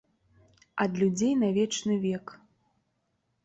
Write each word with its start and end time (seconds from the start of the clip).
Ад 0.85 0.91
людзей 1.03 1.33
на 1.43 1.51
вечны 1.59 2.01
век. 2.09 2.37